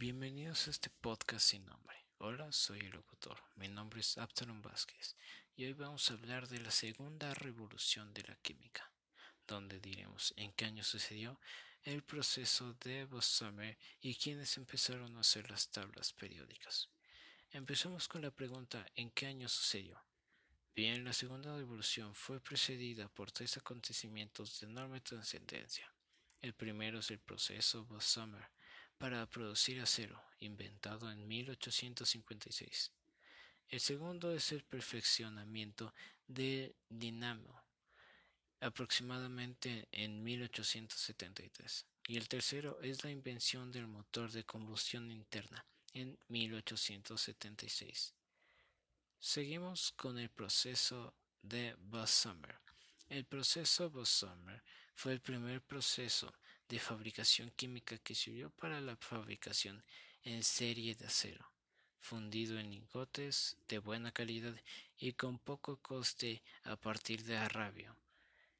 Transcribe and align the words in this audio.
Bienvenidos 0.00 0.66
a 0.66 0.70
este 0.70 0.88
podcast 0.88 1.46
sin 1.46 1.66
nombre. 1.66 1.94
Hola, 2.16 2.50
soy 2.52 2.78
el 2.78 2.92
locutor. 2.92 3.36
Mi 3.56 3.68
nombre 3.68 4.00
es 4.00 4.16
Absalom 4.16 4.62
Vázquez 4.62 5.14
y 5.56 5.66
hoy 5.66 5.74
vamos 5.74 6.10
a 6.10 6.14
hablar 6.14 6.48
de 6.48 6.58
la 6.58 6.70
segunda 6.70 7.34
revolución 7.34 8.14
de 8.14 8.22
la 8.22 8.34
química, 8.36 8.90
donde 9.46 9.78
diremos 9.78 10.32
en 10.38 10.52
qué 10.52 10.64
año 10.64 10.84
sucedió 10.84 11.38
el 11.82 12.02
proceso 12.02 12.72
de 12.82 13.04
Bosmer 13.04 13.76
y 14.00 14.14
quiénes 14.14 14.56
empezaron 14.56 15.18
a 15.18 15.20
hacer 15.20 15.50
las 15.50 15.70
tablas 15.70 16.14
periódicas. 16.14 16.88
Empezamos 17.50 18.08
con 18.08 18.22
la 18.22 18.30
pregunta 18.30 18.86
¿en 18.96 19.10
qué 19.10 19.26
año 19.26 19.50
sucedió? 19.50 20.02
Bien, 20.74 21.04
la 21.04 21.12
segunda 21.12 21.54
revolución 21.54 22.14
fue 22.14 22.40
precedida 22.40 23.10
por 23.10 23.32
tres 23.32 23.58
acontecimientos 23.58 24.60
de 24.60 24.66
enorme 24.66 25.02
trascendencia. 25.02 25.92
El 26.40 26.54
primero 26.54 27.00
es 27.00 27.10
el 27.10 27.18
proceso 27.18 27.84
Bosmer 27.84 28.48
para 29.00 29.24
producir 29.24 29.80
acero, 29.80 30.22
inventado 30.40 31.10
en 31.10 31.26
1856. 31.26 32.92
El 33.70 33.80
segundo 33.80 34.30
es 34.30 34.52
el 34.52 34.62
perfeccionamiento 34.62 35.94
del 36.28 36.76
dinamo, 36.86 37.62
aproximadamente 38.60 39.88
en 39.90 40.22
1873. 40.22 41.86
Y 42.08 42.18
el 42.18 42.28
tercero 42.28 42.78
es 42.82 43.02
la 43.02 43.10
invención 43.10 43.72
del 43.72 43.86
motor 43.86 44.30
de 44.32 44.44
combustión 44.44 45.10
interna 45.10 45.64
en 45.94 46.18
1876. 46.28 48.12
Seguimos 49.18 49.92
con 49.92 50.18
el 50.18 50.28
proceso 50.28 51.14
de 51.40 51.74
Bosmer. 51.78 52.58
El 53.08 53.24
proceso 53.24 53.88
Bosmer 53.88 54.62
fue 54.94 55.12
el 55.12 55.22
primer 55.22 55.62
proceso 55.62 56.34
de 56.70 56.78
fabricación 56.78 57.50
química 57.56 57.98
que 57.98 58.14
sirvió 58.14 58.48
para 58.50 58.80
la 58.80 58.96
fabricación 58.96 59.82
en 60.22 60.44
serie 60.44 60.94
de 60.94 61.06
acero, 61.06 61.50
fundido 61.98 62.60
en 62.60 62.70
lingotes 62.70 63.56
de 63.66 63.78
buena 63.78 64.12
calidad 64.12 64.54
y 64.96 65.14
con 65.14 65.40
poco 65.40 65.78
coste 65.78 66.44
a 66.62 66.76
partir 66.76 67.24
de 67.24 67.36
arrabio. 67.36 67.96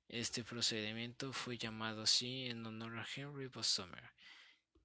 Este 0.09 0.43
procedimiento 0.43 1.33
fue 1.33 1.57
llamado 1.57 2.03
así 2.03 2.47
en 2.47 2.67
honor 2.67 2.99
a 2.99 3.07
Henry 3.15 3.47
Bosmer, 3.47 4.11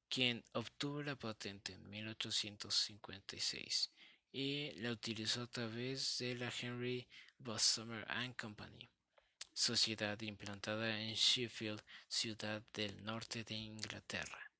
quien 0.07 0.43
obtuvo 0.53 1.01
la 1.01 1.15
patente 1.15 1.73
en 1.73 1.89
1856 1.89 3.89
y 4.31 4.71
la 4.73 4.91
utilizó 4.91 5.41
a 5.41 5.47
través 5.47 6.19
de 6.19 6.35
la 6.35 6.53
Henry 6.61 7.07
Bosmer 7.39 8.05
and 8.07 8.35
Company 8.35 8.87
sociedad 9.55 10.19
implantada 10.21 10.99
en 10.99 11.13
Sheffield, 11.13 11.81
ciudad 12.09 12.61
del 12.73 13.03
norte 13.05 13.45
de 13.45 13.55
Inglaterra. 13.55 14.51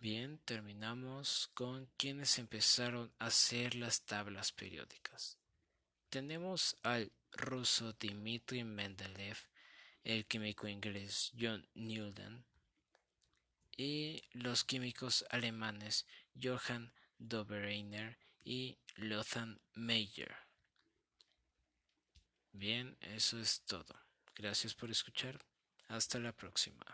Bien, 0.00 0.38
terminamos 0.44 1.48
con 1.54 1.86
quienes 1.96 2.38
empezaron 2.38 3.12
a 3.18 3.26
hacer 3.26 3.76
las 3.76 4.02
tablas 4.02 4.50
periódicas. 4.50 5.38
Tenemos 6.08 6.76
al 6.82 7.12
ruso 7.32 7.92
Dmitri 7.92 8.64
Mendeleev, 8.64 9.38
el 10.02 10.26
químico 10.26 10.66
inglés 10.66 11.30
John 11.38 11.68
Newton 11.74 12.44
y 13.76 14.24
los 14.32 14.64
químicos 14.64 15.24
alemanes 15.30 16.04
Johann 16.42 16.92
Dobereiner 17.18 18.18
y 18.42 18.78
Lothar 18.96 19.60
Meyer. 19.74 20.49
Bien, 22.60 22.94
eso 23.00 23.38
es 23.40 23.62
todo. 23.62 23.94
Gracias 24.34 24.74
por 24.74 24.90
escuchar. 24.90 25.40
Hasta 25.88 26.18
la 26.18 26.36
próxima. 26.36 26.84